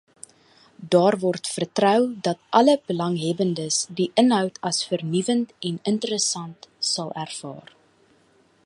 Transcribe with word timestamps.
Daar 0.93 1.17
word 1.23 1.43
vertrou 1.57 1.99
dat 2.27 2.39
alle 2.59 2.73
belanghebbendes 2.87 3.79
die 4.01 4.09
inhoud 4.23 4.57
as 4.71 4.83
vernuwend 4.93 5.53
en 5.71 5.79
interessant 5.93 6.69
sal 6.95 7.13
ervaar. 7.27 7.75